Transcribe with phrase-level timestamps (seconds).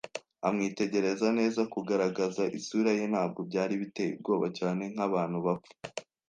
[0.47, 1.61] amwitegereza neza.
[1.73, 5.71] Kugaragaza isura ye ntabwo byari biteye ubwoba cyane nkabantu bapfa